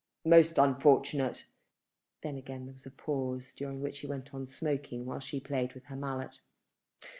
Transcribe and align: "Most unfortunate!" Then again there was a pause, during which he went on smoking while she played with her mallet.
"Most 0.25 0.57
unfortunate!" 0.57 1.45
Then 2.23 2.35
again 2.35 2.65
there 2.65 2.73
was 2.73 2.87
a 2.87 2.89
pause, 2.89 3.53
during 3.55 3.81
which 3.83 3.99
he 3.99 4.07
went 4.07 4.33
on 4.33 4.47
smoking 4.47 5.05
while 5.05 5.19
she 5.19 5.39
played 5.39 5.73
with 5.73 5.83
her 5.83 5.95
mallet. 5.95 6.41